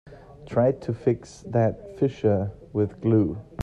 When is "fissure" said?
1.99-2.51